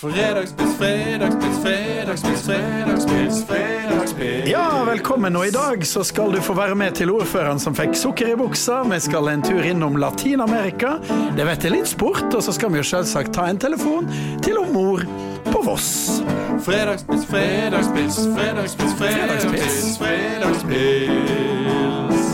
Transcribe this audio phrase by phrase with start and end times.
[0.00, 4.50] Fredagspils, fredagspils, fredagspils, fredagspils, fredagspils.
[4.50, 5.36] Ja, velkommen.
[5.36, 8.36] Og i dag så skal du få være med til ordføreren som fikk sukker i
[8.40, 8.80] buksa.
[8.88, 10.94] Vi skal en tur innom Latin-Amerika.
[11.36, 12.32] Det vet jeg litt sport.
[12.32, 14.08] Og så skal vi jo selvsagt ta en telefon
[14.40, 15.04] til mor
[15.50, 16.22] på Voss.
[16.64, 22.24] Fredagspils, fredagspils, fredagspils, fredagspils, fredagspils.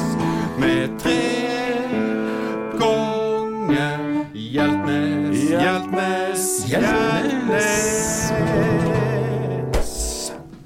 [0.63, 1.19] Med tre
[2.79, 3.99] ganger
[4.37, 5.86] Hjeltnes, Hjeltnes,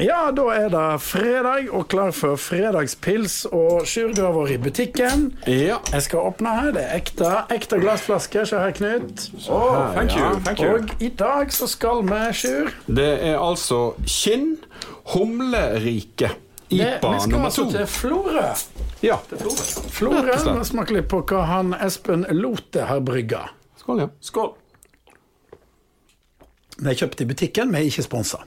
[0.01, 3.43] Ja, da er det fredag og klar for fredagspils.
[3.53, 5.27] Og Sjur, du har vært i butikken.
[5.45, 5.77] Ja.
[5.93, 6.71] Jeg skal åpne her.
[6.77, 8.47] Det er ekte, ekte glassflasker.
[8.49, 9.27] Se her, Knut.
[9.53, 10.79] Oh, thank you, thank you.
[10.79, 14.55] Og i dag så skal vi, Sjur Det er altså Kinn
[15.13, 16.33] humlerike.
[16.71, 17.11] IPA det, to.
[17.12, 18.47] Vi skal altså til Florø.
[19.03, 19.17] Ja.
[19.91, 20.37] Florø.
[20.61, 23.48] Vi smaker litt på hva han Espen Lote har brygga.
[23.81, 24.09] Skål, ja.
[24.23, 24.53] Skål.
[26.81, 28.41] Det er kjøpt i butikken, vi er ikke sponsa.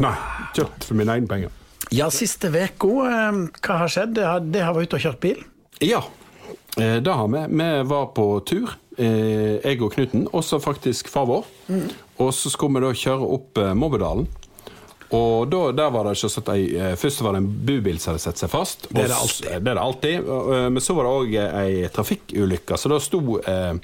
[0.00, 0.14] Nei,
[0.56, 1.52] kjøpt for mine egne penger.
[1.92, 4.14] Ja, siste uka, eh, hva har skjedd?
[4.16, 5.42] Det har, det har vært ute og kjørt bil?
[5.84, 6.00] Ja,
[6.78, 7.42] eh, det har vi.
[7.52, 11.44] Vi var på tur, eh, jeg og Knuten, også faktisk far vår.
[12.18, 14.28] Og så skulle vi da kjøre opp Mobbedalen.
[15.12, 18.22] Og da, der var det ikke at ei, Først var det en bubil som hadde
[18.22, 18.86] satt seg fast.
[18.88, 19.48] Det er det alltid.
[19.50, 20.30] Det er det alltid.
[20.72, 23.74] Men så var det òg ei trafikkulykke, så da sto eh,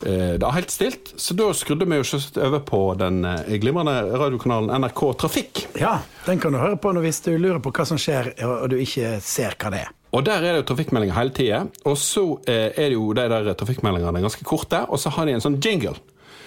[0.00, 1.12] det var helt stilt.
[1.16, 5.66] Så da skrudde vi jo over på den eh, glimrende radiokanalen NRK Trafikk.
[5.80, 8.78] Ja, den kan du høre på hvis du lurer på hva som skjer og du
[8.80, 9.96] ikke ser hva det er.
[10.10, 11.60] Og der er det jo trafikkmeldinger hele tida.
[11.86, 15.36] Og så eh, er det jo de der trafikkmeldingene ganske korte, og så har de
[15.36, 15.94] en sånn jingle.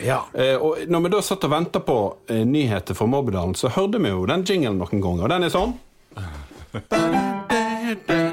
[0.04, 0.24] Ja.
[0.34, 4.02] Eh, og når vi da satt og venta på eh, nyheter fra Mobbedalen, så hørte
[4.04, 5.78] vi jo den jinglen noen ganger, og den er sånn.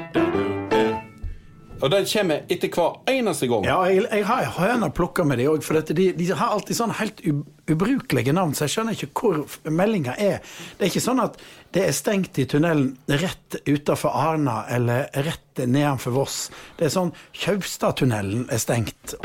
[1.81, 3.65] Og den kommer etter hver eneste gang.
[3.65, 6.77] Ja, jeg, jeg har høna plukka med de òg, for dette, de, de har alltid
[6.77, 10.41] sånn helt u, ubrukelige navn, så jeg skjønner ikke hvor meldinga er.
[10.77, 11.39] Det er ikke sånn at
[11.73, 16.43] det er stengt i tunnelen rett utafor Arna eller rett nedenfor Voss.
[16.77, 19.17] Det er sånn Kjaustadtunnelen er stengt.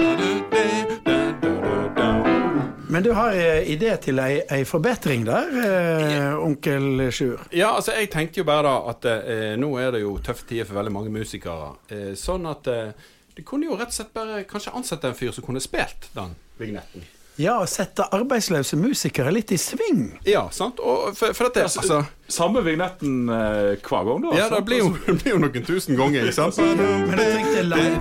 [2.96, 7.42] Men du har eh, idé til ei, ei forbedring der, eh, onkel Sjur?
[7.52, 10.64] Ja, altså jeg tenkte jo bare da at eh, nå er det jo tøffe tider
[10.64, 11.74] for veldig mange musikere.
[11.92, 15.36] Eh, sånn at eh, du kunne jo rett og slett bare kanskje ansette en fyr
[15.36, 17.04] som kunne spilt den vignetten.
[17.36, 20.06] Ja, å sette arbeidsløse musikere litt i sving.
[20.24, 20.80] Ja, sant?
[20.80, 22.00] Og for, for dette, altså
[22.32, 24.32] Samme vignetten eh, hver gang, da?
[24.40, 26.64] Ja, det blir jo, det blir jo noen tusen ganger, ikke sant?
[26.64, 28.00] Men jeg tenkte live.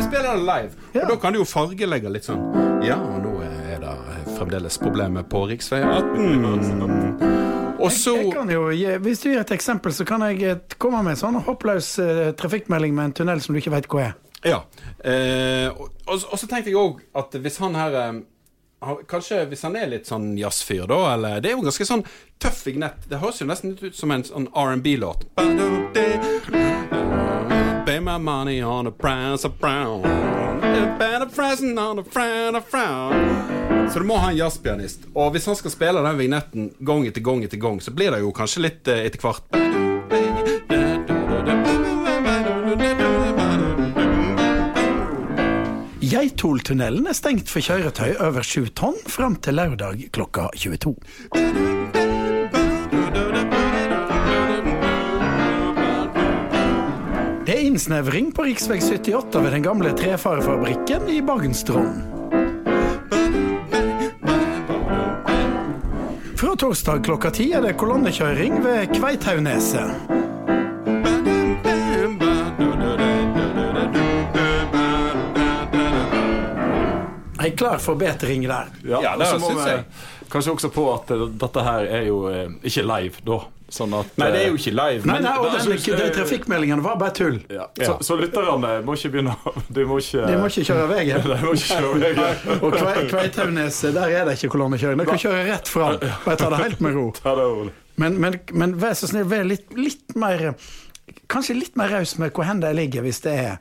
[0.00, 0.72] Spiller den live.
[0.96, 1.04] Ja.
[1.04, 2.40] Og da kan du jo fargelegge litt sånn.
[2.88, 3.27] Ja, og nå
[4.38, 5.58] fremdeles problemer på rv.
[5.58, 7.58] 18.
[7.78, 8.64] Og så Jeg kan jo
[9.02, 12.24] hvis du gir et eksempel, så kan jeg eh, komme med en sånn håpløs eh,
[12.38, 14.16] trafikkmelding med en tunnel som du ikke vet hva er.
[14.46, 14.58] Ja.
[15.04, 18.18] Eh, og, og, og så tenkte jeg òg at hvis han her eh,
[19.10, 22.04] Kanskje hvis han er litt sånn jazzfyr, da, eller Det er jo ganske sånn
[22.38, 23.08] tøff vignett.
[23.10, 25.26] Det høres jo nesten ut som en sånn R&B-låt.
[28.08, 30.00] My money on a price of brown.
[30.98, 33.90] Better present on a frown of frown.
[33.92, 35.02] Så du må ha en jazzpianist.
[35.12, 38.22] Og hvis han skal spille den vignetten gang etter gang etter gang, så blir det
[38.22, 39.44] jo kanskje litt eh, etter hvert.
[46.08, 50.96] Geitoltunnelen er stengt for kjøretøy over 7 tonn fram til lørdag klokka 22.
[57.48, 58.58] Det er innsnevring på rv.
[58.76, 61.94] 78 ved den gamle trefarefabrikken i Bergenstrom.
[66.36, 70.12] Fra torsdag klokka ti er det kolonnekjøring ved Kveithaugneset.
[77.58, 78.72] Klar forbedring der.
[78.84, 79.84] Ja, Ja, det vi jeg.
[80.32, 83.40] kanskje også på at eh, dette her er jo eh, ikke live, da.
[83.68, 85.04] Sånn at Nei, det er eh, jo ikke live.
[85.04, 87.36] Nei, men- nei, og det den, de trafikkmeldingene var bare tull.
[87.52, 87.66] ja.
[87.76, 87.84] Ja.
[87.84, 89.34] Så, så lytterne må ikke begynne
[89.68, 91.20] De må ikke De må ikke kjøre veien.
[91.28, 92.62] De må ikke kjøre veien.
[92.64, 92.78] Og
[93.12, 95.02] Kveithaugneset, der er det ikke kolonnekjøring.
[95.02, 95.98] Dere kan kjøre rett fram.
[96.24, 97.06] Bare ta det helt med ro.
[97.20, 97.74] Ta det rolig.
[97.98, 100.52] Men, men, men vær så snill, vær litt, litt mer
[101.28, 103.54] Kanskje litt mer raus med hvor hen de ligger, hvis det er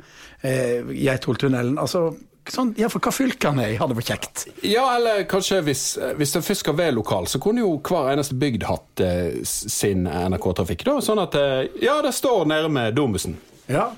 [0.44, 1.78] eh, Geitholtunnelen.
[1.80, 2.14] Altså,
[2.54, 4.44] sånn, ja, for hva fylke han er i, hadde vært kjekt.
[4.66, 5.84] Ja, eller kanskje hvis,
[6.20, 10.08] hvis det først skal være lokal, så kunne jo hver eneste bygd hatt eh, sin
[10.08, 10.86] NRK-trafikk.
[10.88, 13.38] da, Sånn at eh, Ja, det står nærme Domusen.
[13.68, 13.90] Ja.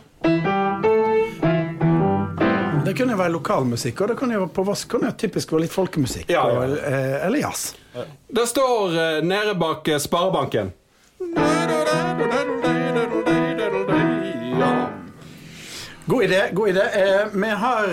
[2.86, 5.68] Det kunne jo være lokalmusikk, og det kunne jo på Voss kunne jo typisk være
[5.68, 6.30] litt folkemusikk.
[6.34, 6.64] Ja, ja.
[6.64, 7.74] Og, eh, eller jazz.
[8.28, 10.74] Det står eh, nede bak Sparebanken.
[11.20, 12.59] Da, da, da, da, Ja.
[16.10, 16.50] God idé.
[16.54, 16.82] god idé.
[16.82, 17.86] Eh, vi har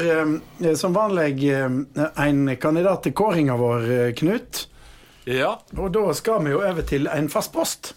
[0.61, 1.71] eh, som vanlig eh,
[2.27, 4.69] en kandidat til kåringa vår, eh, Knut.
[5.25, 5.59] Ja.
[5.77, 7.93] Og da skal vi jo over til en fast post.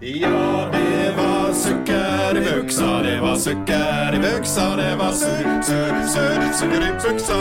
[0.00, 6.06] Ja, det var sukker i buksa, det var sukker i buksa, det var sukker, sukker,
[6.12, 7.40] sukker, sukker i buksa.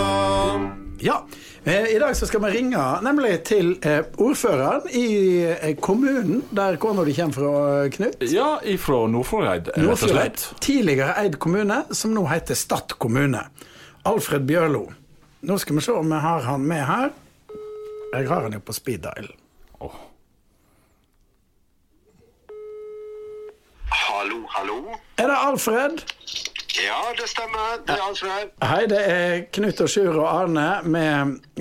[1.04, 1.20] Ja,
[1.68, 5.08] I dag så skal vi ringe nemlig til eh, ordføreren i
[5.52, 8.24] eh, kommunen der hvor du kommer fra, Knut.
[8.32, 10.46] ja, ifra Nordfjordeid, rett og slett.
[10.64, 13.42] Tidligere eid kommune, som nå heter Stad kommune.
[14.08, 14.86] Alfred Bjørlo.
[15.44, 17.12] Nå skal vi se om vi har han med her.
[18.14, 19.28] Jeg har han jo på speed dial.
[19.84, 20.00] Oh.
[23.92, 24.80] Hallo, hallo.
[25.20, 26.00] Er det Alfred?
[26.86, 27.78] Ja, det stemmer.
[27.86, 28.50] Det er Alfred.
[28.62, 30.66] Hei, det er Knut og Sjur og Arne.
[30.86, 31.06] Vi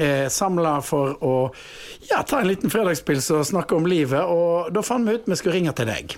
[0.04, 1.34] er samla for å
[2.10, 4.20] ja, ta en liten fredagspils og snakke om livet.
[4.28, 6.16] Og da fant vi ut vi skulle ringe til deg.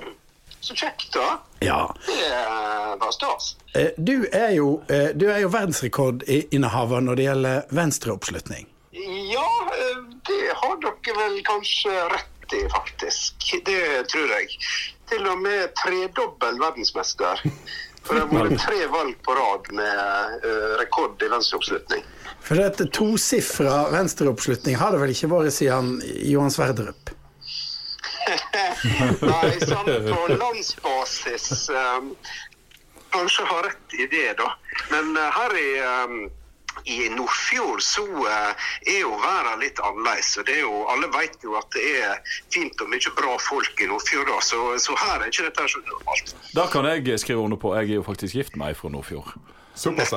[0.61, 1.37] Så kjekt, da.
[1.63, 1.83] Ja.
[2.09, 3.53] Det eh, var stas.
[3.79, 8.67] Eh, Du er jo, eh, du er jo verdensrekordinnehaver når det gjelder venstreoppslutning.
[9.31, 9.47] Ja,
[9.79, 13.53] eh, det har dere vel kanskje rett i, faktisk.
[13.65, 13.81] Det
[14.11, 14.59] tror jeg.
[15.09, 17.41] Til og med tredobbel verdensmester.
[18.09, 22.07] For det har vært tre valg på rad med uh, rekord i venstreoppslutning.
[22.41, 27.13] For dette tosifra venstreoppslutning har det vel ikke vært siden Johan Sverdrup?
[29.29, 32.11] Nei, sånn på landsbasis um,
[33.13, 34.51] Kanskje har rett i det, da.
[34.93, 36.19] Men uh, her i, um,
[36.85, 40.37] i Nordfjord så eh, er jo verden litt annerledes.
[40.39, 43.83] og det er jo, Alle vet jo at det er fint og mye bra folk
[43.83, 46.35] i Nordfjord, da, så, så her er ikke dette så normalt.
[46.55, 47.75] Da kan jeg skrive under på.
[47.77, 49.37] Jeg er jo faktisk gift med ei fra Nordfjord.
[49.79, 50.13] Såpass,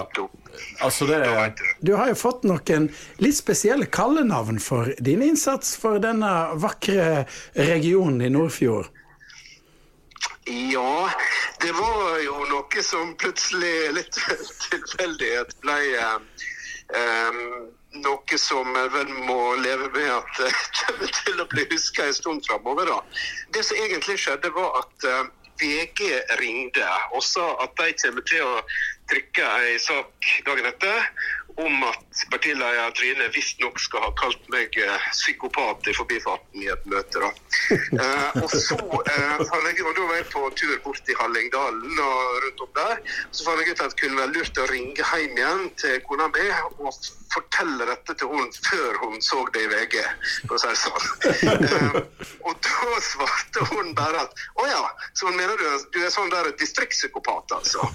[0.82, 1.64] Altså, det er du.
[1.82, 2.90] Du har jo fått noen
[3.22, 8.90] litt spesielle kallenavn for din innsats for denne vakre regionen i Nordfjord.
[10.50, 11.10] Ja,
[11.62, 14.18] det var jo noe som plutselig litt
[14.70, 17.36] tilfeldighet ble eh,
[18.02, 22.18] noe som jeg vel må leve med at eh, kommer til å bli huska en
[22.18, 22.90] stund framover.
[22.90, 23.00] da.
[23.54, 25.30] Det som egentlig skjedde, var at eh,
[25.62, 26.02] VG
[26.42, 28.64] ringte og sa at de kommer til å
[29.12, 31.10] trykke en sak dagen etter
[31.56, 36.86] om at partileder Trine visstnok skal ha kalt meg eh, psykopat i forbifarten i et
[36.92, 37.20] møte.
[37.20, 37.32] da.
[38.02, 42.20] Eh, og så eh, jeg, og da var jeg på tur bort til Hallingdalen og
[42.44, 42.96] rundt om der.
[43.32, 46.28] Så fant jeg ut at det kunne være lurt å ringe hjem igjen til kona
[46.32, 46.48] mi
[46.82, 46.92] og
[47.32, 49.96] fortelle dette til hun før hun så det i VG,
[50.48, 51.06] for å si det sånn.
[51.72, 51.96] Eh,
[52.48, 54.82] og da svarte hun bare at å ja,
[55.18, 57.82] så mener du du er sånn der distriktspsykopat, altså.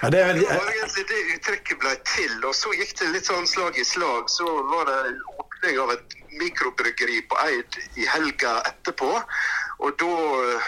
[0.00, 0.46] Ja, det er veldig...
[0.46, 0.50] Det
[1.40, 4.28] uttrykket ble til, og så gikk det litt sånn slag i slag.
[4.28, 9.08] Så var det åpning av et mikrobryggeri på Eid i helga etterpå.
[9.80, 10.08] Og da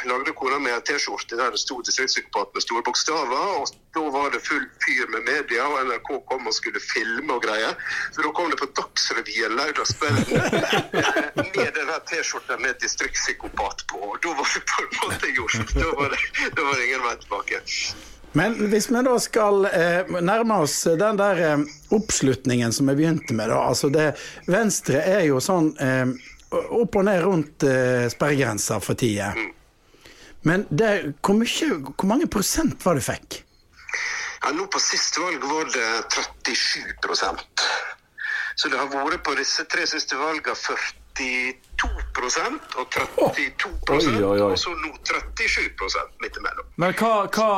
[0.08, 3.44] lagde kona mi en T-skjorte der det sto 'distriktspsykopat' med store bokstaver.
[3.60, 7.42] Og da var det full fyr med media, og NRK kom og skulle filme og
[7.44, 7.76] greier.
[8.12, 10.32] Så da kom det på Dagsrevyen lørdagskvelden
[11.56, 14.00] med den her T-skjorta med 'distriktspsykopat' på.
[14.12, 15.76] Og da var det på en måte gjort.
[15.76, 16.20] Da var det,
[16.56, 17.62] da var det ingen vei tilbake.
[18.32, 23.36] Men hvis vi da skal eh, nærme oss den der eh, oppslutningen som vi begynte
[23.36, 23.60] med, da.
[23.68, 24.12] Altså det,
[24.48, 26.06] Venstre er jo sånn eh,
[26.52, 29.32] opp og ned rundt eh, sperregrensa for tida.
[30.48, 33.42] Men det, hvor, mye, hvor mange prosent var det fikk?
[34.42, 35.86] Ja, nå på siste valg var det
[36.16, 37.62] 37%
[38.58, 40.56] Så det har vært på disse tre siste valgene
[41.18, 44.52] 42 og 32 Oi, oi, oi.
[44.52, 46.68] og så nå 37% midt imellom.
[46.80, 47.48] Men hva, hva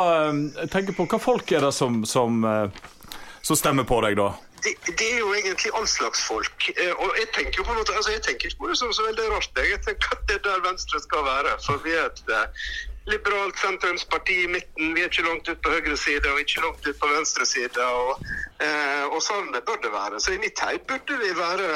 [0.62, 2.82] Jeg tenker på hva folk er det som, som, eh,
[3.42, 4.32] som stemmer på deg, da?
[4.64, 6.70] Det, det er jo egentlig all slags folk.
[6.72, 9.04] Eh, Og jeg tenker jo på måte, altså jeg tenker ikke på det som så
[9.10, 9.60] veldig rart.
[9.60, 11.52] Jeg tenker at det er der Venstre skal være.
[11.66, 12.70] For vi er et eh,
[13.06, 14.94] liberalt sentrumsparti i midten.
[14.94, 17.88] Vi er ikke langt ut på høyre side og ikke langt ut på venstre side.
[17.98, 18.24] Og,
[18.64, 20.22] eh, og sånn bør det være.
[20.22, 21.68] Så i mitt hei burde vi være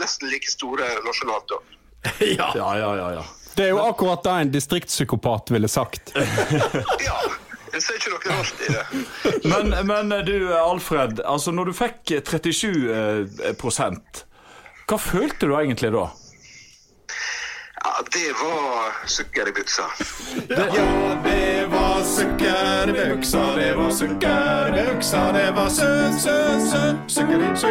[0.00, 1.76] nesten like store nasjonalt òg.
[2.40, 3.12] Ja, ja, ja.
[3.18, 3.26] ja.
[3.56, 6.14] Det er jo akkurat det en distriktspsykopat ville sagt.
[7.08, 7.20] Ja.
[7.70, 9.42] Jeg ser ikke noe rart i det.
[9.46, 11.20] Men, men du, Alfred.
[11.22, 14.24] Altså, når du fikk 37 eh, prosent,
[14.90, 16.08] hva følte du egentlig da?
[17.84, 19.82] Ja, det var sukker i buksa.
[20.48, 20.66] Ja,
[21.24, 26.96] det var sukker i buksa, det var sukker i buksa, det var søt, søt, søt,
[27.08, 27.70] sukker i buksa.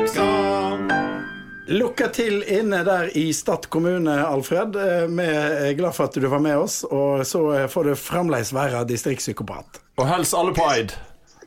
[1.69, 4.75] Lukka til inne der i Stad kommune, Alfred.
[4.75, 7.95] Eh, Vi er glad for at du var med oss, og så eh, får du
[7.95, 9.77] fremdeles være distriktspsykopat.
[10.01, 10.95] Og helst alle på Eid.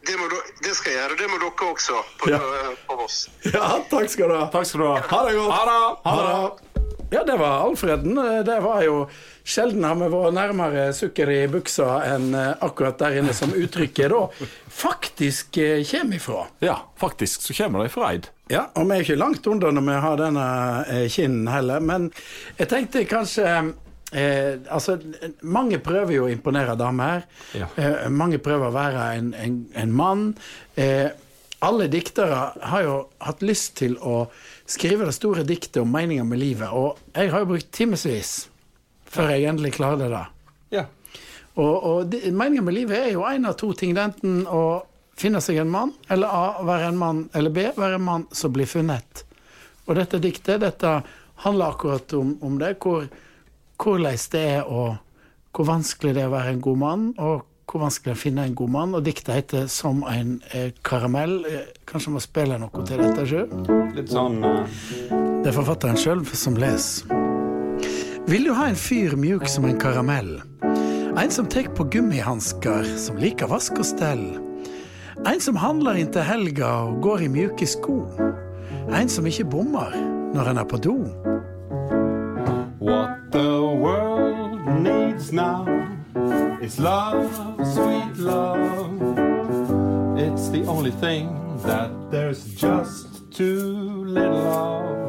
[0.07, 1.17] Det, må, du- det skal jeg gjøre.
[1.19, 2.39] Det må dere også på, Ja.
[2.87, 3.25] på Voss.
[3.51, 4.47] Ja, takk skal du ha.
[4.55, 5.01] Takk skal du ha.
[5.11, 5.53] Ha det godt.
[5.59, 5.81] Ha det.
[6.07, 6.72] Ha det.
[7.13, 8.17] Ja, det var Alfreden.
[8.47, 9.03] Det var jo
[9.45, 14.13] Sjelden har vi vært nærmere sukker i buksa enn eh, akkurat der inne, som uttrykket
[14.13, 14.21] da
[14.73, 16.45] faktisk eh, kommer ifra.
[16.63, 18.29] Ja, faktisk så kommer det fra Eid.
[18.53, 20.47] Ja, og vi er ikke langt under når vi har denne
[20.95, 22.07] eh, kinnen heller, men
[22.61, 24.99] jeg tenkte kanskje eh, Altså,
[25.43, 27.27] mange prøver jo å imponere damer.
[27.59, 27.67] Ja.
[27.77, 30.25] Eh, mange prøver å være en, en, en mann.
[30.79, 31.11] Eh,
[31.63, 34.25] alle diktere har jo hatt lyst til å
[34.73, 38.33] skrive det store diktet om meninga med livet, og jeg har jo brukt timevis
[39.13, 40.23] før jeg endelig klarer det.
[40.73, 40.87] Ja.
[41.61, 43.93] Og, og meninga med livet er jo en av to ting.
[43.93, 44.63] Det er enten å
[45.19, 46.63] finne seg en mann, eller A.
[46.65, 47.67] være en mann, eller B.
[47.77, 49.25] være en mann som blir funnet.
[49.85, 50.95] Og dette diktet dette
[51.45, 52.77] handler akkurat om, om det.
[52.81, 53.09] Hvor,
[53.83, 54.93] hvordan det er å
[55.53, 58.57] Hvor vanskelig det er å være en god mann, og hvor vanskelig å finne en
[58.57, 58.95] god mann.
[58.95, 61.47] Og diktet heter 'Som en eh, karamell'.
[61.47, 63.49] Eh, kanskje må spille noe til dette sjøl?
[63.97, 64.67] Litt sånn uh...
[65.43, 67.09] Det er forfatteren sjøl som leser.
[68.29, 70.43] Vil du ha en fyr mjuk som en karamell?
[71.19, 74.39] En som tek på gummihansker, som liker vask og stell?
[75.27, 78.07] En som handler inntil helga og går i mjuke sko?
[78.93, 79.97] En som ikke bommer
[80.35, 80.97] når en er på do?
[82.79, 85.82] What the world needs now
[86.63, 87.29] is love,
[87.75, 88.61] sweet love.
[90.17, 91.29] It's the only thing
[91.67, 95.03] that there's just too little of.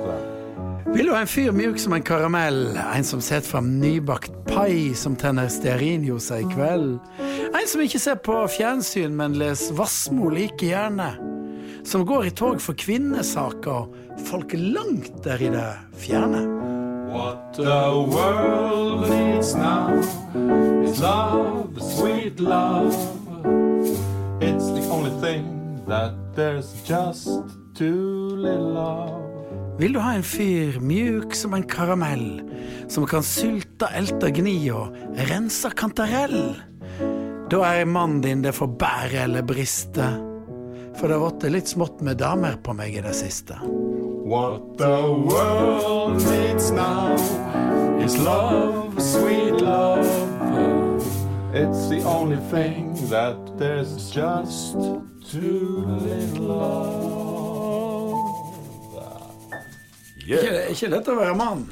[0.93, 2.77] Vil du ha en fyr mjuk som en karamell?
[2.77, 6.99] En som setter fram nybakt pai som tenner stearinljosa i kveld?
[7.53, 11.15] En som ikke ser på fjernsyn, men leser Vassmo like gjerne?
[11.85, 13.89] Som går i tog for kvinnesaker,
[14.29, 15.71] folk langt der i det
[16.05, 16.72] fjerne?
[17.13, 19.93] What the world needs now
[20.81, 22.95] is love, sweet love.
[24.41, 27.29] It's the only thing that there's just
[27.75, 29.21] too little of.
[29.77, 32.41] Vil du ha en fyr mjuk som en karamell,
[32.89, 34.97] som kan sylte, elte, gni og
[35.29, 36.55] rense kantarell?
[37.53, 40.09] Da er mannen din det får bære eller briste,
[40.97, 43.61] for det har blitt litt smått med damer på meg i det siste.
[44.33, 47.13] What the world needs now
[47.99, 50.07] is love, sweet love.
[51.53, 54.73] It's the only thing that there's just
[55.29, 58.13] too little of.
[60.25, 61.67] Ikke, ikke lett å være mann.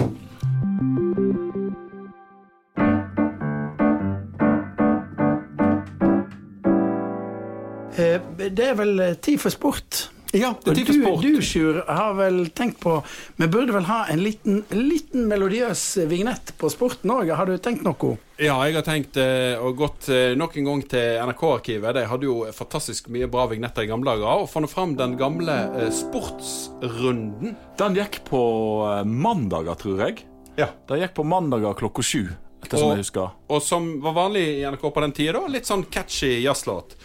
[7.98, 10.12] Eh, Det er vel tid for sport.
[10.32, 11.24] Ja, det er du, sport.
[11.26, 13.02] Du, Sjur, har vel tenkt på
[13.36, 17.34] Vi burde vel ha en liten, liten melodiøs vignett på sporten òg.
[17.36, 18.16] Har du tenkt noe?
[18.42, 21.94] Ja, jeg har tenkt eh, og gått eh, nok en gang til NRK-arkivet.
[22.00, 24.46] De hadde jo fantastisk mye bra vignetter i gamle dager.
[24.46, 27.58] Og funnet fram den gamle eh, sportsrunden.
[27.82, 28.42] Den gikk på
[28.88, 30.24] eh, mandager, tror jeg.
[30.58, 30.72] Ja.
[30.90, 32.24] Den gikk på mandager klokka sju,
[32.64, 33.30] etter som Og- jeg husker.
[33.50, 36.96] Og som var vanlig i NRK på den tida, litt sånn catchy jazzlåt.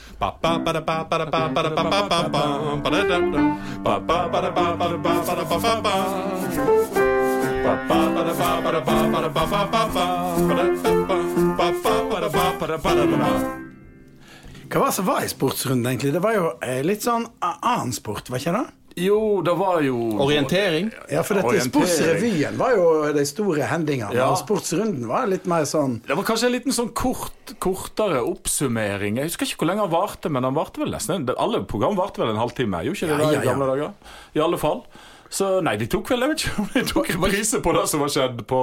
[14.66, 16.12] Hva var det som var i sportsrunden, egentlig?
[16.12, 18.85] Det var jo eh, litt sånn annen sport, var ikke det?
[18.96, 20.86] Jo, det var jo Orientering.
[21.12, 24.30] Ja, for dette Sportsrevyen var jo de store hendingene, Ja.
[24.32, 29.18] og sportsrunden var litt mer sånn Det var kanskje en liten sånn kort, kortere oppsummering.
[29.20, 32.16] Jeg husker ikke hvor lenge han varte, men han varte vel nesten Alle program varte
[32.22, 33.52] vel en halvtime, gjorde ikke det Ja, ja, i ja.
[33.52, 33.92] gamle dager?
[34.34, 34.80] I alle fall.
[35.28, 38.00] Så nei, de tok vel Jeg vet ikke om de tok reprise på det som
[38.00, 38.60] var skjedd på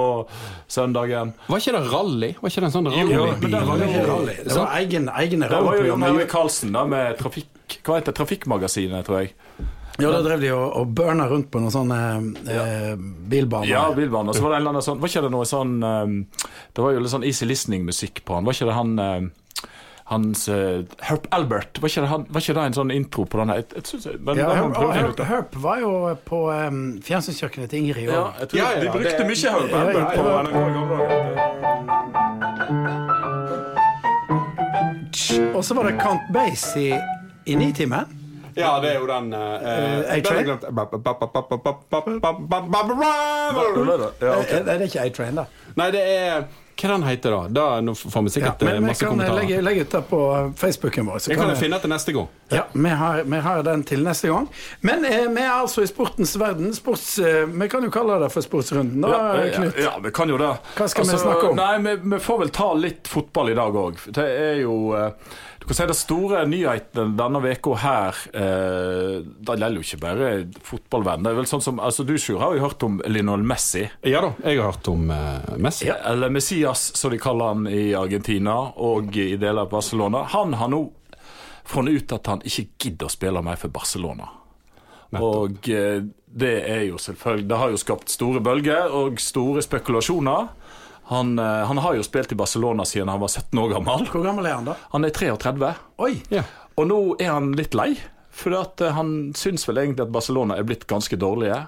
[0.66, 1.32] søndagen.
[1.46, 2.32] Var ikke det rally?
[2.40, 3.14] Var ikke det en sånn rally?
[3.14, 4.34] Jo, men det var jo- ikke rally.
[4.42, 6.28] Det var egen, egne Det var jo Jon rallyprogram.
[6.34, 8.12] Karlsen da med trafikk Hva heter?
[8.12, 9.34] Trafikkmagasinet, tror jeg.
[10.02, 11.98] Ja, da drev de og, og burna rundt på noen sånne
[12.50, 12.94] eh,
[13.30, 13.68] bilbaner.
[13.70, 14.32] Ja, bilbaner.
[14.32, 16.16] Og så var det en eller annen sånn Var ikke det noe sånn um,
[16.74, 18.44] Det var jo litt sånn easy listening-musikk på han.
[18.48, 19.28] Var ikke det han um,
[20.10, 23.38] hans uh, Herp Albert, var ikke, det han, var ikke det en sånn intro på
[23.40, 23.62] den her?
[23.62, 23.66] Jeg,
[24.02, 25.22] jeg men Ja, Herp, Herp.
[25.30, 25.92] Herp var jo
[26.26, 28.10] på um, fjernsynskjøkkenet til Ingrid.
[28.10, 30.42] Ja, jeg Ja, ja, De ja, brukte det- mye Herp Ja, ja, Albert på ja.
[30.42, 30.58] NRK
[31.06, 31.14] i.
[35.54, 37.00] Og så var det Count Basie i,
[37.46, 38.23] i Nitimen.
[38.56, 39.40] Ja, det er jo den uh,
[40.14, 40.48] A-Train?
[40.48, 40.54] Eh,
[44.64, 45.44] Det er ikke A-Train, da.
[45.76, 46.44] Nei, det er
[46.74, 47.40] Hva den heter da?
[47.54, 49.40] Da nå får vi sikkert ja, men vi masse kan kommentarer.
[49.44, 50.20] legge, legge ut det på
[50.58, 51.18] Facebooken vår.
[51.22, 52.28] Så Jeg kan kan jeg finne til neste gang.
[52.50, 54.48] Ja, vi har, vi har den til neste gang.
[54.80, 56.74] Men eh, vi er altså i sportens verden.
[56.76, 59.80] Sports, eh, vi kan jo kalle det for sportsrunden, da, Ja, ja, Knut.
[59.86, 60.50] ja, vi kan jo det.
[60.50, 61.56] Altså, Hva skal vi snakke om?
[61.62, 64.04] Nei, vi, vi får vel ta litt fotball i dag òg.
[64.18, 65.10] Det er jo eh,
[65.64, 70.28] Du kan si Det store nyheten denne uka her eh, Det gjelder jo ikke bare
[70.66, 71.24] fotballvenn.
[71.24, 73.86] Det er vel sånn som, altså Du Sjur, har jo hørt om Lionel Messi.
[74.04, 75.88] Ja da, jeg har hørt om eh, Messi.
[75.88, 76.28] Eller
[76.64, 80.22] Messias, som de kaller han i Argentina og i deler av Barcelona.
[80.32, 80.92] Han har nå
[81.64, 84.28] funnet ut at han ikke gidder å spille mer for Barcelona.
[85.14, 90.48] Og eh, det er jo selvfølgelig Det har jo skapt store bølger og store spekulasjoner.
[91.12, 94.08] Han, eh, han har jo spilt i Barcelona siden han var 17 år gammel.
[94.10, 94.78] Hvor gammel er han, da?
[94.96, 95.74] Han er 33.
[96.02, 96.16] Oi!
[96.32, 96.42] Ja.
[96.80, 97.92] Og nå er han litt lei,
[98.32, 101.66] for eh, han syns vel egentlig at Barcelona er blitt ganske dårlige.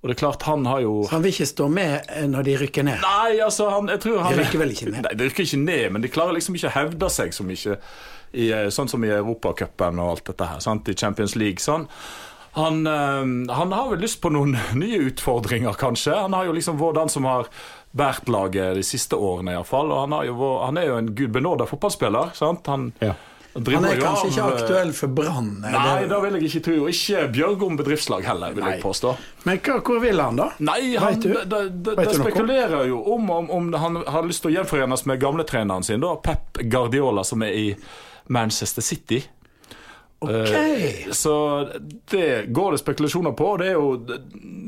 [0.00, 2.46] Og det er klart, han har jo Så han vil ikke stå med eh, når
[2.46, 3.02] de rykker ned?
[3.04, 5.02] Nei, altså, han, jeg tror han De rykker vel ikke ned?
[5.04, 7.76] Nei, de rykker ikke ned, men de klarer liksom ikke å hevde seg så mye,
[8.32, 10.88] i, eh, sånn som i Europacupen og alt dette her, sant?
[10.88, 11.60] i Champions League.
[11.60, 11.84] Sånn.
[12.56, 16.16] Han, eh, han har vel lyst på noen nye utfordringer, kanskje.
[16.16, 17.50] Han har jo liksom vært den som har
[17.92, 19.92] båret laget de siste årene, iallfall.
[19.92, 22.32] Og han, har jo, vært- han er jo en gudbenåda fotballspiller.
[22.38, 22.66] sant?
[22.72, 23.12] Han, Ja.
[23.54, 25.48] Han er kanskje ikke eh, aktuell for Brann?
[25.64, 26.76] Nei, det- vil jeg ikke tro.
[26.92, 29.16] Ikke Bjørgom bedriftslag heller, vil jeg påstå.
[29.48, 30.50] Men hva, hvor vil han, da?
[30.58, 34.54] Nei, han, det, det, det, spekulerer jo om, om, om han har lyst til å
[34.60, 37.66] gjenforenes med gamletreneren sin, da, Pep Guardiola, som er i
[38.30, 39.24] Manchester City.
[40.20, 40.32] Ok.
[40.32, 41.68] Uh, Så
[42.10, 43.56] det går det spekulasjoner på.
[43.56, 43.94] Det er jo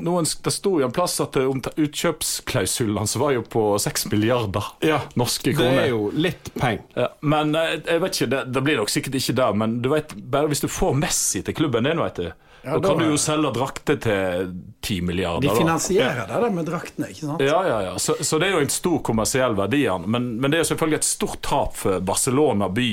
[0.02, 4.72] noen, det sto jo en plass at om utkjøpsklausulen hans var jo på seks milliarder
[5.18, 5.76] norske kroner.
[5.76, 6.86] Det er jo litt penger.
[6.96, 9.50] Ja, men eh, jeg vet ikke, det, det blir nok sikkert ikke det.
[9.62, 12.32] Men du vet, bare hvis du får Messi til klubben din, vet du,
[12.64, 14.52] Ja, da da kan du jo selge drakter til
[14.82, 15.40] ti milliarder.
[15.40, 15.54] De da.
[15.58, 17.42] finansierer det med draktene, ikke sant?
[17.42, 17.94] Ja, ja, ja.
[17.98, 19.82] Så, så det er jo en stor kommersiell verdi.
[20.06, 22.88] Men, men det er jo selvfølgelig et stort tap for Barcelona by.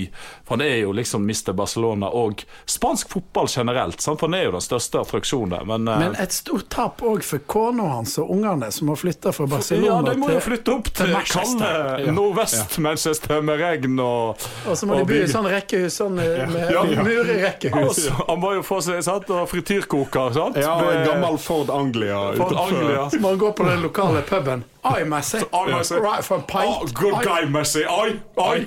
[0.45, 4.01] For han er jo liksom mister Barcelona og spansk fotball generelt.
[4.01, 4.21] Sant?
[4.21, 5.65] For han er jo den største attraksjonen der.
[5.69, 9.33] Men, eh, Men et stort tap òg for kona hans og ungene, som må flytte
[9.33, 14.45] fra Barcelona ja, de må jo flytte opp til, til kalde nordvest-Manchester med regn og
[14.67, 17.05] Og så må de og bo i sånn rekkehus, sånn eh, med Ja, ja.
[17.05, 17.79] murrekkehus.
[17.83, 19.29] Altså, han må jo få seg sant?
[19.29, 20.58] og frityrkoker, sant?
[20.60, 22.54] Ja, og en gammel Ford Anglia Ford.
[22.58, 23.10] Anglia.
[23.10, 24.63] Så må han på den lokale puben.
[24.84, 25.38] Oi, Messi.
[25.51, 26.44] Right for a
[26.82, 27.24] Oh, good Oi.
[27.25, 27.84] guy, Messi.
[27.89, 28.66] Oi, oi.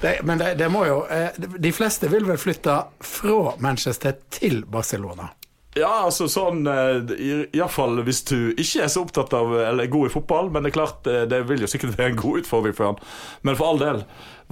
[0.00, 4.64] Det, men det, det må jo eh, De fleste vil vel flytte fra Manchester til
[4.66, 5.30] Barcelona.
[5.74, 10.06] Ja, altså sånn eh, Iallfall hvis du ikke er så opptatt av Eller er god
[10.06, 12.76] i fotball, men det er klart eh, det vil jo sikkert være en god utfordring
[12.78, 13.00] for han.
[13.42, 14.04] Men for all del,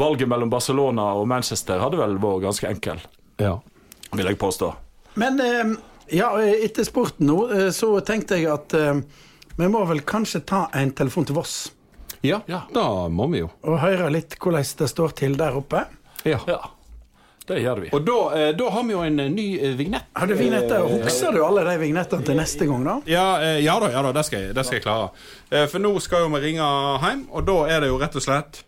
[0.03, 3.05] valget mellom Barcelona og Manchester hadde vel vært ganske enkel,
[3.41, 3.57] Ja.
[4.13, 4.73] vil jeg påstå.
[5.15, 5.73] Men eh,
[6.17, 9.01] ja, etter sporten nå, eh, så tenkte jeg at eh,
[9.59, 11.57] vi må vel kanskje ta en telefon til Voss
[12.25, 12.63] ja, Ja.
[12.73, 13.51] da må vi jo.
[13.67, 15.83] og høre litt hvordan det står til der oppe.
[16.25, 16.39] Ja.
[16.47, 16.61] Ja,
[17.49, 17.89] det gjør vi.
[17.93, 20.07] Og da, eh, da har vi jo en eh, ny eh, vignett.
[20.15, 20.85] Har du vignetter?
[21.03, 22.95] Husker du alle de vignettene til neste gang, da?
[23.11, 25.11] Ja, eh, ja da, ja da, det skal, jeg, det skal jeg klare.
[25.51, 26.69] Eh, For nå skal jo vi ringe
[27.03, 28.63] hjem, og da er det jo rett og slett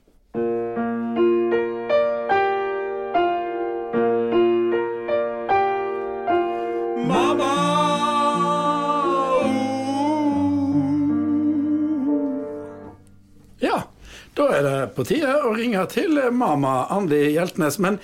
[15.05, 17.79] på tide å ringe til mamma Andi Hjeltnes.
[17.85, 18.01] Men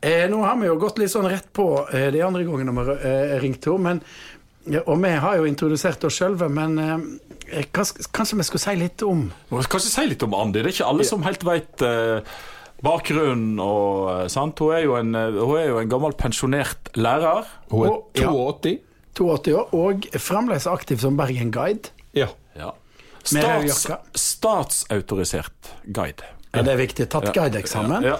[0.00, 2.86] eh, nå har vi jo gått litt sånn rett på eh, de andre gangene vi
[2.86, 4.00] har eh, ringt henne.
[4.70, 8.78] Ja, og vi har jo introdusert oss sjølve, men eh, kanskje, kanskje vi skulle si
[8.78, 10.62] litt om kanskje si litt om Andi.
[10.62, 11.82] Det er ikke alle som helt veit
[12.82, 14.58] bakgrunnen og eh, sant?
[14.60, 17.48] Hun er, jo en, eh, hun er jo en gammel pensjonert lærer.
[17.72, 18.22] Hun er 82.
[18.22, 18.32] ja.
[18.32, 18.74] 82.
[19.12, 21.92] 82 år, og fremdeles aktiv som Bergen Guide.
[22.16, 22.30] Ja.
[22.56, 22.72] Ja.
[23.24, 26.24] Stats, statsautorisert guide.
[26.52, 27.08] Ja, det er viktig.
[27.08, 27.32] Tatt Ja.
[27.32, 28.02] guideeksamen.
[28.04, 28.18] Ja.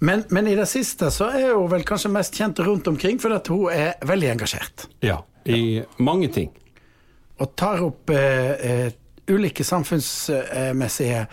[0.00, 3.34] Men, men i det siste så er hun vel kanskje mest kjent rundt omkring fordi
[3.38, 4.88] at hun er veldig engasjert.
[5.00, 5.22] ja.
[5.44, 6.52] I mange ting.
[7.42, 8.92] Og tar opp eh, eh,
[9.26, 11.24] ulike samfunnsmessige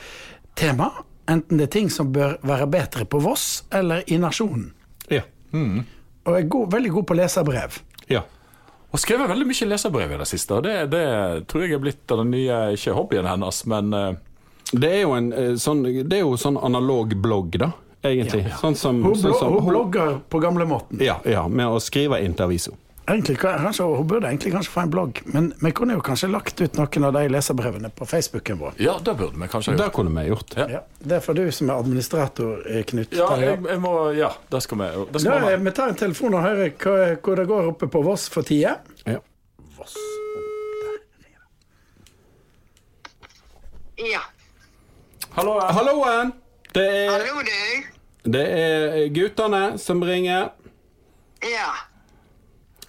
[0.57, 0.87] tema.
[1.29, 4.71] Enten det er ting som bør være bedre på Voss eller i nasjonen.
[5.13, 5.21] Ja.
[5.53, 7.79] Og er god, veldig god på leserbrev.
[8.09, 8.23] ja.
[8.91, 11.03] Har skrevet veldig mye leserbrev i det siste, og det, det
[11.49, 14.09] tror jeg er blitt av den nye ikke hobbyen hennes, men eh,
[14.71, 17.71] Det er jo en eh, sånn Det er jo sånn analog blogg, da,
[18.01, 18.47] egentlig.
[18.61, 21.01] Sånn som, Hun, sånn som hun blogger på gamlemåten.
[21.05, 22.73] Ja, ja, med å skrive avisa.
[23.09, 26.61] Egentlig, kanskje, hun burde egentlig kanskje få en blogg, men vi kunne jo kanskje lagt
[26.61, 28.75] ut noen av de leserbrevene på Facebooken vår.
[28.77, 29.79] ja, det burde vi kanskje gjort.
[29.79, 29.95] Det gjort.
[29.95, 30.53] kunne vi gjort.
[30.59, 30.67] Ja.
[30.75, 33.15] Ja, det er for du som er administrator, eh, Knut.
[33.17, 34.89] Ja, jeg, jeg må, ja, det skal vi.
[35.15, 35.53] Det skal vi.
[35.55, 38.45] eh, vi tar en telefon og hører hva, hvor det går oppe på Voss for
[38.45, 38.77] tida.
[39.09, 39.17] Ja.
[43.97, 44.21] Ja.
[45.35, 45.59] Hallo.
[45.59, 46.31] Halloen!
[46.73, 48.31] Det er, Hallo, du.
[48.31, 50.51] det er guttene som ringer.
[51.43, 51.69] Ja.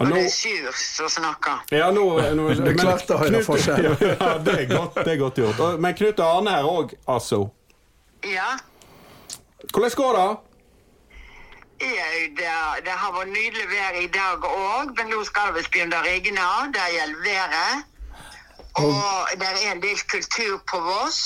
[0.01, 1.57] Og nå det er Sjur som snakker.
[1.77, 3.85] ja, nå, nå Du klarte å høre forskjell.
[4.21, 5.59] Ja, det er godt, det er godt gjort.
[5.61, 7.39] Og- Men Knut og Arne her òg, altså.
[8.25, 8.51] Ja.
[9.73, 10.31] Hvordan går det?
[11.81, 12.07] Ja,
[12.39, 12.49] det,
[12.85, 16.03] det har vært nydelig vær i dag òg, men nå skal det visst begynne å
[16.05, 16.49] regne.
[16.75, 17.75] Det gjelder været.
[18.81, 21.21] Og det er en del kultur på Voss.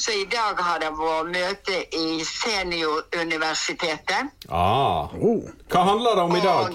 [0.00, 4.22] Så i dag har det vært møte i Senioruniversitetet.
[4.48, 5.12] Ah.
[5.20, 5.42] Oh.
[5.68, 6.64] Hva handler det om i dag?
[6.64, 6.70] Og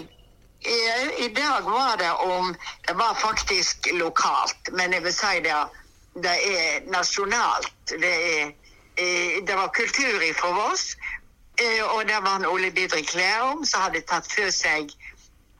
[0.65, 2.55] i, I dag var det om
[2.87, 5.55] Det var faktisk lokalt, men jeg vil si det,
[6.23, 7.73] det er nasjonalt.
[7.89, 8.51] Det, er,
[8.97, 10.97] eh, det var kultur fra Voss,
[11.61, 14.93] eh, og det var en Ole Didrik Lærum som hadde tatt for seg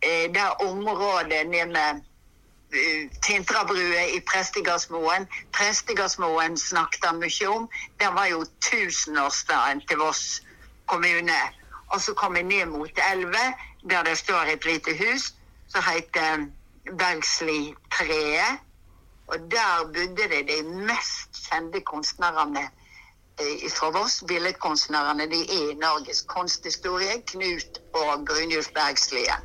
[0.01, 2.01] eh, det området nede med
[2.73, 5.27] eh, Tintrabrua i Prestegardsmoen.
[5.51, 7.69] Prestegardsmoen snakket han mye om.
[7.99, 10.41] Det var jo tusenårsdagen til Voss
[10.85, 11.41] kommune.
[11.93, 13.53] Og så kom jeg ned mot elva,
[13.89, 15.33] der det står et lite hus
[15.67, 16.45] som heter
[16.97, 18.59] Bergsli-treet.
[19.27, 22.69] Og der bodde det de mest kjente kunstnerne
[23.39, 24.23] eh, fra Voss.
[24.27, 27.21] Billedkunstnerne de er i Norges kunsthistorie.
[27.27, 29.37] Knut og Brynjulf Bergslie.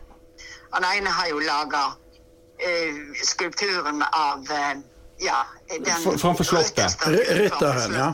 [0.73, 4.77] Han ene har jo laga uh, skulpturen av uh,
[5.21, 7.07] ja, den framfor slottet.
[7.07, 8.13] Rytteren, ja.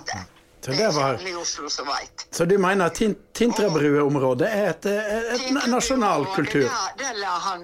[0.67, 2.27] Så Det det var- kjent i Oslo som veit.
[2.35, 6.61] Så du mener at Tin- Tintrabrua-området er et, et, et nasjonal kultur?
[6.67, 7.63] Det, det la han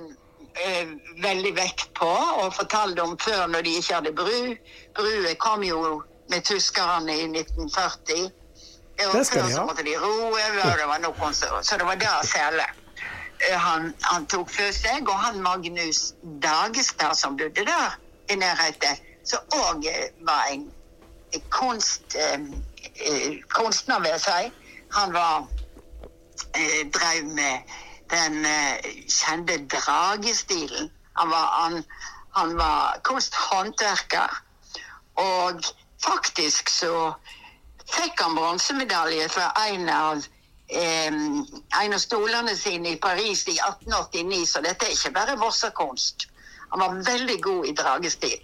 [0.55, 0.93] eh,
[1.25, 2.07] veldig vekt på,
[2.43, 4.55] og fortalte om før når de ikke hadde bru.
[4.95, 8.31] Brua kom jo med tyskerne i 1940.
[9.09, 11.79] Og Det skal før de så måtte de roe, og det var noen som Så
[11.79, 12.69] det var der særlig.
[13.51, 17.99] Eh, Han, han tok først seg, og han Magnus Dagestad som bodde der
[18.31, 19.89] i nærheten, som òg
[20.23, 20.71] var en
[21.51, 22.41] kunst, eh, eh,
[23.49, 24.53] kunstner, vil jeg si.
[24.93, 25.47] Han var
[26.55, 27.59] eh, drev med
[28.11, 30.91] den eh, kjente dragestilen.
[31.17, 31.85] Han var, han,
[32.37, 34.43] han var kunsthåndverker.
[35.15, 35.65] Og
[36.05, 37.15] faktisk så
[37.93, 40.25] fikk han bronsemedalje fra en av
[40.69, 41.13] eh,
[41.83, 46.29] en av stolene sine i Paris i 1889, så dette er ikke bare vossakunst.
[46.73, 48.41] Han var veldig god i dragestil.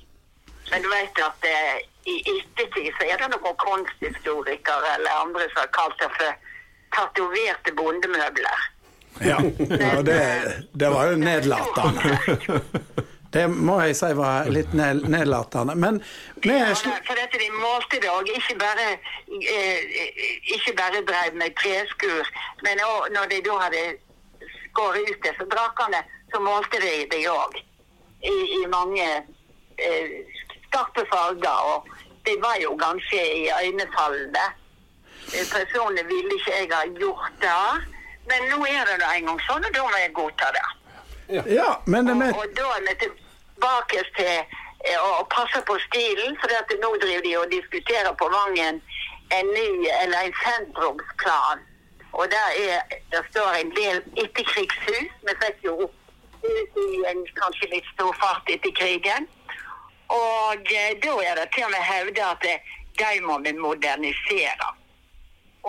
[0.71, 1.79] Men du vet at eh,
[2.13, 6.55] i ettertid så er det noen kunsthistorikere eller andre som har kalt det for
[6.97, 8.67] tatoverte bondemøbler.
[9.25, 9.39] Ja,
[9.99, 10.21] og det,
[10.79, 12.03] det var jo nedlatende.
[13.33, 15.75] Det må jeg si var litt nedlatende.
[15.77, 15.99] Men
[16.47, 18.87] Ja, for dette de målte det òg, ikke bare,
[19.29, 19.99] eh,
[20.55, 22.31] ikke bare drev med treskur,
[22.65, 23.83] men også når de da hadde
[24.71, 26.01] skåret ut disse drakene,
[26.33, 27.61] så målte de det òg.
[28.25, 29.07] I, I mange
[29.77, 30.17] eh,
[30.71, 31.89] skarpe farger, og
[32.29, 34.47] de var jo ganske iøynefallende.
[35.35, 37.65] Eh, Personlig ville ikke jeg ha gjort det,
[38.31, 40.67] men nå er det nå en gang sånn, og da må jeg godta det.
[41.59, 44.35] Ja, men det Og, da er vi tilbake til
[44.89, 48.83] eh, å passe på stilen, for at nå driver de og diskuterer på Vangen
[49.37, 49.69] en ny,
[50.03, 51.65] eller en sentrumsplan.
[52.13, 52.81] Og der er,
[53.13, 55.11] der står en del etterkrigshus.
[55.27, 55.91] Vi fikk jo
[56.43, 59.29] hus i en kanskje litt stor fart etter krigen.
[60.09, 62.59] Og eh, da er det til og med hevdet at eh,
[63.01, 64.69] de må vi modernisere.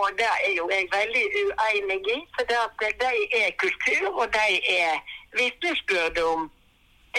[0.00, 3.10] Og det er jo jeg veldig uenig i, for det at de
[3.42, 4.94] er kultur, og de er
[5.38, 6.46] vitnesbyrd om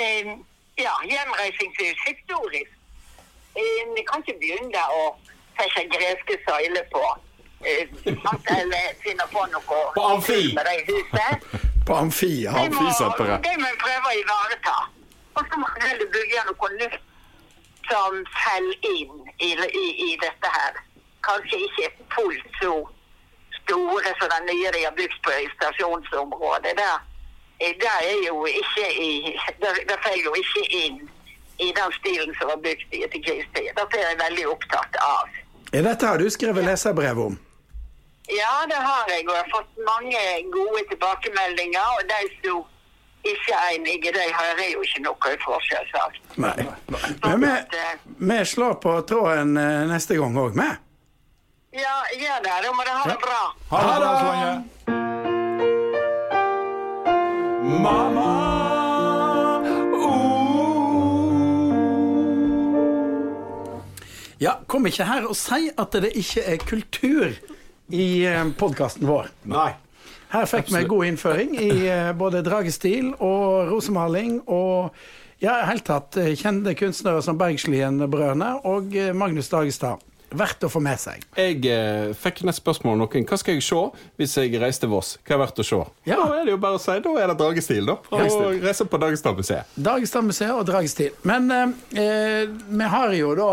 [0.01, 0.31] eh,
[0.85, 2.71] ja, gjenreisingshus historisk.
[3.55, 5.03] Eh, Vi kan ikke begynne å
[5.59, 7.03] sette greske søyler på.
[7.65, 7.85] eh,
[8.57, 10.53] eller finne på noe På amfi.
[10.55, 11.59] med de husene.
[11.87, 13.43] på Amfi, Amfisenteret.
[13.45, 14.75] de må vi prøve å ivareta.
[15.35, 16.97] Og så må vi heller bygge noe nytt
[17.91, 19.13] som faller inn
[19.47, 19.51] i,
[19.83, 20.81] i, i dette her.
[21.27, 22.73] Kanskje ikke fullt så
[23.61, 26.73] store som den nye de har bygd på i stasjonsområdet.
[26.81, 26.97] Der,
[27.61, 29.11] eh, der er jo ikke i
[29.61, 30.97] Der, der faller jo ikke inn
[31.59, 33.69] i den stilen som var bygd i etterkrigstid.
[33.77, 35.39] Dette er jeg veldig opptatt av.
[35.73, 37.39] Er Dette har du skrevet leserbrev om.
[38.31, 40.21] Ja, det har jeg, og jeg har fått mange
[40.55, 41.87] gode tilbakemeldinger.
[41.97, 42.63] Og de som
[43.23, 46.21] ikke enige, de hører jo ikke noe fra, selvsagt.
[46.41, 46.55] Nei.
[46.93, 47.11] Nei.
[47.23, 47.51] Men vi,
[48.17, 50.69] vi slår på tråden eh, neste gang òg, vi.
[51.71, 52.55] Ja, gjør det.
[52.65, 53.41] Da må dere ha det bra.
[53.71, 54.63] Ha det bra
[57.61, 58.31] Mamma,
[59.95, 60.51] oh.
[64.41, 67.31] Ja, kom ikke her og si at det ikke er kultur
[67.93, 68.27] i
[68.59, 69.29] podkasten vår.
[69.47, 69.71] Nei.
[70.31, 74.93] Her fikk vi god innføring i eh, både dragestil og rosemaling og
[75.41, 79.99] ja, i hele tatt eh, kjente kunstnere som Bergslien-brødrene og eh, Magnus Dagestad.
[80.31, 81.23] verdt å få med seg.
[81.35, 83.25] Jeg eh, fikk nett spørsmål om noen.
[83.27, 83.81] Hva skal jeg se
[84.21, 85.17] hvis jeg reiser til Voss?
[85.27, 85.81] Hva er verdt å se?
[86.07, 86.21] Ja.
[86.21, 87.97] Da er det jo bare å si da er det Dragestil, da.
[88.15, 89.75] Og reise på Dagestadmuseet.
[89.75, 91.17] Dagestadmuseet og Dragestil.
[91.27, 93.51] Men eh, eh, vi har jo da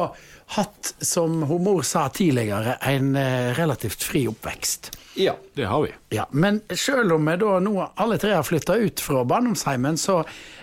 [0.55, 4.93] hatt, som hun mor sa tidligere, en eh, relativt fri oppvekst.
[5.19, 5.35] Ja.
[5.55, 5.91] Det har vi.
[6.15, 10.21] Ja, Men selv om vi da nå alle tre har flytta ut fra barndomsheimen, så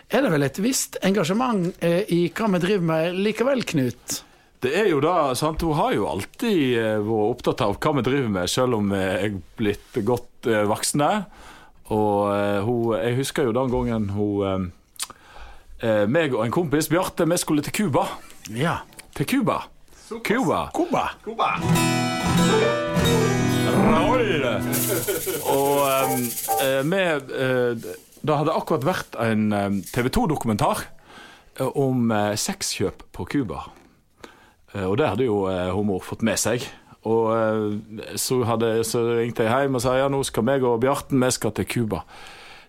[0.10, 4.22] er det vel et visst engasjement eh, i hva vi driver med likevel, Knut?
[4.66, 8.06] Det er jo da, sant, Hun har jo alltid eh, vært opptatt av hva vi
[8.08, 11.12] driver med, selv om vi er blitt godt eh, voksne.
[11.94, 14.72] Og eh, hun, jeg husker jo den gangen hun
[15.86, 18.08] meg og en kompis, Bjarte, vi skulle til Cuba.
[18.50, 18.80] Ja.
[19.14, 19.60] Til Cuba.
[20.24, 20.70] Cuba.
[20.74, 21.52] Cuba.
[23.66, 24.46] Raoul!
[25.50, 26.26] Og um,
[26.62, 27.86] eh, vi eh,
[28.26, 30.88] Det hadde akkurat vært en TV 2-dokumentar
[31.76, 33.68] om eh, sexkjøp på Cuba.
[34.74, 36.66] Eh, og det hadde jo humor fått med seg.
[37.06, 40.80] Og eh, så, hadde, så ringte jeg hjem og sa ja, nå skal meg og
[40.84, 42.02] Bjarten vi skal til Cuba.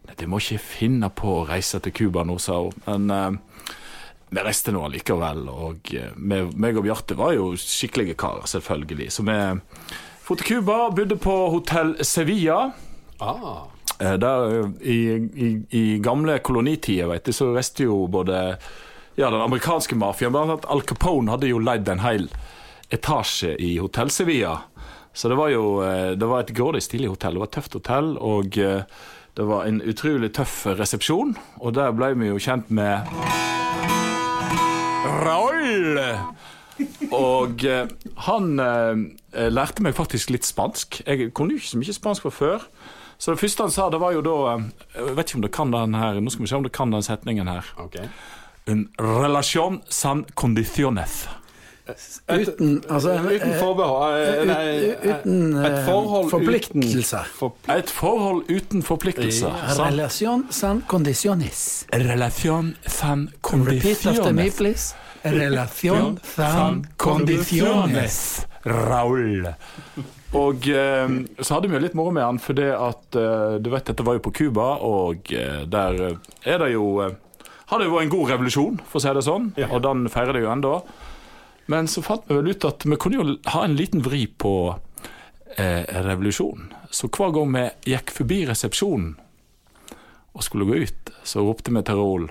[0.07, 2.77] Nei, de må ikke finne på å reise til Cuba nå, sa hun.
[2.87, 3.73] Men uh,
[4.31, 5.49] vi reiste nå allikevel.
[5.51, 9.09] Og uh, meg og Bjarte var jo skikkelige karer, selvfølgelig.
[9.17, 9.39] Så vi
[10.27, 12.73] dro til Cuba, bodde på hotell Sevilla.
[13.19, 13.69] Ah.
[14.01, 14.97] Eh, Der, i,
[15.35, 18.57] i, I gamle kolonitider vet du, så reiste jo både
[19.17, 22.27] ja, den amerikanske mafiaen Blant annet Al Capone hadde jo leid en hel
[22.93, 24.59] etasje i Hotell Sevilla.
[25.15, 27.39] Så det var jo eh, det var et grådig stilig hotell.
[27.39, 28.83] Det var et tøft hotell, og eh,
[29.37, 31.37] det var en utrolig tøff resepsjon.
[31.63, 33.07] Og der ble vi jo kjent med
[35.23, 36.03] Raoul!
[37.13, 37.87] Og eh,
[38.29, 41.01] han eh, lærte meg faktisk litt spansk.
[41.07, 42.67] Jeg kunne jo ikke så mye spansk fra før.
[43.19, 44.67] Så det første han sa, det var jo da eh,
[44.99, 46.91] Jeg vet ikke om det kan den her Nå skal vi se om det kan
[46.93, 47.65] den setningen her.
[47.81, 48.11] Okay.
[48.69, 51.25] En relasjon san condiciones.
[52.27, 54.65] Uten altså, Uten eh, forbehold eh, nei,
[55.07, 57.21] uten, Et forhold forpliktelse.
[57.23, 59.53] uten forpl- Et forhold uten forpliktelse.
[59.71, 59.93] sant?
[59.95, 61.87] Relación san condiciones.
[61.95, 64.57] Relasjon san Repeat after me, condiciones.
[64.57, 64.95] please.
[65.33, 68.47] Relación san condiciones.
[68.67, 69.47] Raul.
[70.37, 71.09] Og eh,
[71.41, 74.05] så hadde vi jo litt moro med han, for det at eh, du vet, dette
[74.07, 77.15] var jo på Cuba, og eh, der eh, er det jo eh,
[77.67, 80.37] Har det jo vært en god revolusjon, for å si det sånn, og den feirer
[80.37, 80.75] det jo ennå.
[81.67, 84.53] Men så fant vi vel ut at vi kunne jo ha en liten vri på
[85.57, 86.69] eh, revolusjonen.
[86.95, 89.17] Så hver gang vi gikk forbi resepsjonen
[90.37, 92.29] og skulle gå ut, så ropte vi til Raoul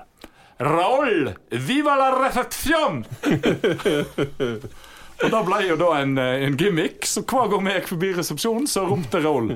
[0.58, 1.34] Raoul!
[1.50, 3.04] Viva la recepción!
[5.24, 8.12] Og da ble jo da en, eh, en gimmick, så hver gang vi gikk forbi
[8.16, 9.54] resepsjonen, så ropte Raúl.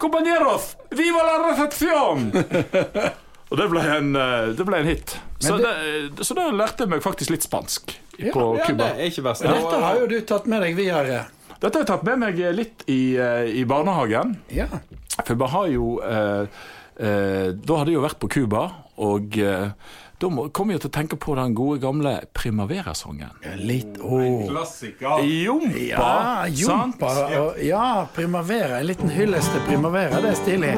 [0.00, 2.30] Compañeros, viva la recepción!
[3.52, 5.16] Og det ble en, eh, det ble en hit.
[5.42, 5.72] Så, det,
[6.24, 8.92] så da lærte jeg meg faktisk litt spansk på Ja, på Cuba.
[8.96, 9.24] Ja, det.
[9.42, 11.24] Dette har jo du tatt med deg videre.
[11.62, 14.36] Dette har jeg tatt med meg litt i, eh, i barnehagen.
[14.52, 14.68] Ja.
[15.20, 16.62] For vi har jo eh,
[16.96, 18.64] eh, Da hadde jeg jo vært på Cuba,
[19.02, 19.68] og eh,
[20.22, 23.32] da kommer jeg til å tenke på den gode gamle Primavera-sangen.
[23.58, 24.20] Litt Å.
[24.46, 25.24] Klassiker.
[25.26, 25.80] Jompa!
[25.82, 26.46] Ja.
[26.46, 27.10] Jompa.
[27.58, 28.78] Ja, Primavera.
[28.78, 30.22] En liten hyllest til Primavera.
[30.22, 30.74] Det er stilig.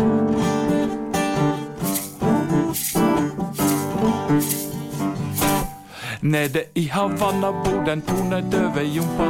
[6.25, 9.29] Nede i Havanna bor den tonedøve Jompa.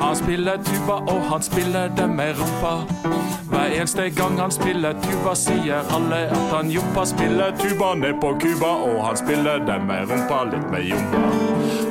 [0.00, 3.45] Han spiller tuba, og han spiller det med rumpa.
[3.66, 8.28] Hver eneste gang han spiller tuba, sier alle at han Jompa spiller tuba ned på
[8.38, 11.22] Cuba, og han spiller det med rumpa, litt med Jompa.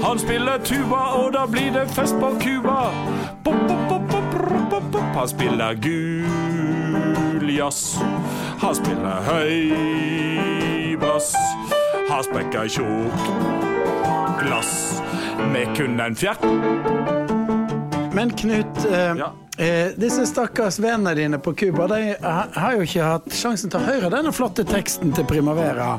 [0.05, 2.77] Han spiller tuba, og da blir det fest på Cuba.
[5.19, 7.99] Han spiller gul jazz.
[8.63, 11.35] Han spiller høy bass.
[12.07, 13.31] Han sprekker tjukk
[14.39, 15.01] glass
[15.51, 16.51] med kun en fjert.
[18.15, 19.33] Men Knut, eh, Ja.
[19.57, 23.85] Eh, disse stakkars vennene dine på Cuba de har jo ikke hatt sjansen til å
[23.89, 25.95] høre denne flotte teksten til Primavera.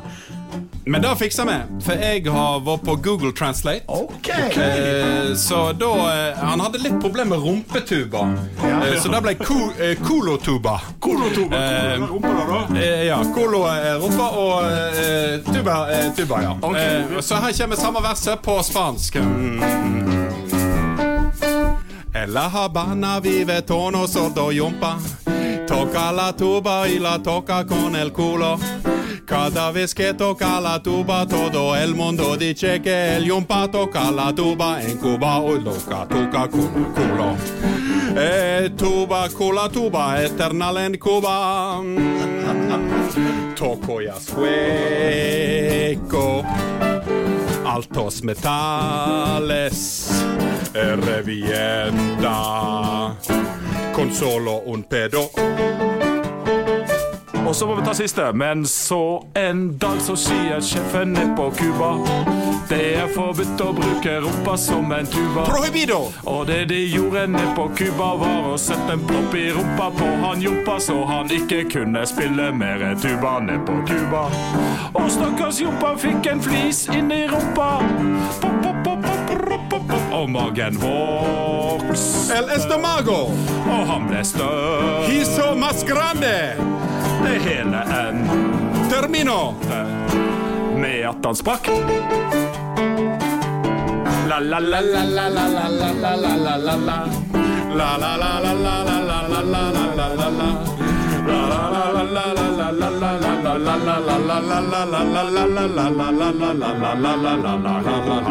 [0.87, 3.83] Men det fikser vi, for jeg har vært på Google Translate.
[3.91, 4.29] OK!
[4.31, 8.21] Eh, så da eh, Han hadde litt problemer med rumpetuba,
[8.63, 10.77] eh, så det ble ko, eh, kolotuba.
[11.03, 12.61] Kolotuba, Eh, rumpa da.
[12.79, 16.55] Eh, ja, kolo er rumpa, og tuba er tuba, ja.
[16.61, 17.21] Okay.
[17.21, 19.19] Så her kommer samme verset på spansk.
[19.19, 20.26] En
[22.25, 24.97] la Habana vive tono sordo yumpa.
[25.67, 28.57] Toca la tuba y la toca con el culo.
[29.25, 34.33] Cada vez que toca la tuba, todo el mundo dice que el yumpa toca la
[34.33, 37.35] tuba en Cuba o loca toca culo.
[38.15, 41.81] Eh, tuba, cula, tuba, eternal en Cuba.
[43.55, 44.43] Toco ya sueco.
[47.65, 50.16] Altos metales,
[50.95, 52.37] revienta,
[53.95, 55.29] con solo un pedo.
[57.47, 58.33] Og så må vi ta siste.
[58.33, 61.93] Men så en dag så sier sjefen ned på Cuba
[62.67, 65.45] Det er forbudt å bruke rumpa som en tuba.
[65.47, 66.01] Prohibido!
[66.27, 70.09] Og det de gjorde ned på Cuba, var å sette en plopp i rumpa på
[70.25, 74.27] han Jompa, så han ikke kunne spille mer tuba ned på Cuba.
[74.91, 77.77] Og stakkars Jompa fikk en flis inn i rumpa.
[78.41, 78.76] Pop, pop.
[80.17, 82.33] Og magen vokste.
[82.37, 83.17] El estomago,
[83.69, 85.05] Og han ble større.
[85.07, 86.55] hiso mas grande,
[87.23, 88.29] Det hele en
[88.89, 89.53] termino.
[90.77, 91.67] med at han sprakk.
[94.27, 96.97] La la la la la la la la la la la la la.
[97.77, 100.49] La la la la la la la la la la la la la.
[101.27, 101.49] La
[107.35, 107.53] la
[108.05, 108.26] la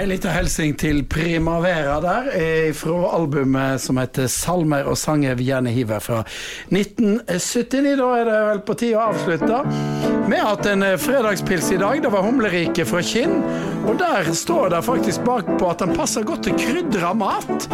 [0.00, 5.44] Ei lita hilsen til Primavera der, eh, fra albumet som heter 'Salmer og sanger vi
[5.44, 6.24] gjerne hiver' fra
[6.70, 7.96] 1979.
[7.98, 9.60] Da er det vel på tide å avslutte.
[10.30, 12.02] Vi har hatt en eh, fredagspils i dag.
[12.02, 13.42] Det var humlerike fra Kinn.
[13.86, 17.68] Og der står det faktisk bakpå at den passer godt til krydra mat.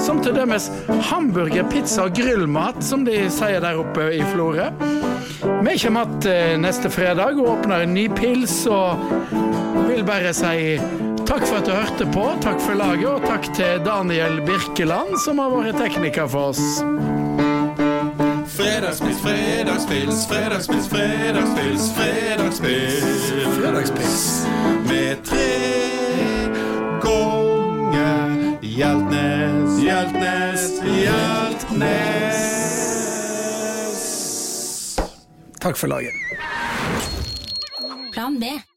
[0.00, 4.72] Som til dømes hamburger, pizza og grillmat, som de sier der oppe i Florø.
[5.62, 8.98] Vi kommer igjen neste fredag og åpner en ny pils og
[9.88, 13.82] vil bare si takk for at du hørte på, takk for laget, og takk til
[13.84, 16.62] Daniel Birkeland, som har vært tekniker for oss.
[18.58, 23.02] Fredagspils, fredagspils, fredagspils, fredagspils, fredagspils.
[23.58, 24.46] Fredagspils.
[24.88, 25.50] Med tre
[27.04, 32.40] ganger Hjeltnes, Hjeltnes, Hjeltnes.
[35.60, 36.14] Takk for laget.
[38.14, 38.67] Plan B.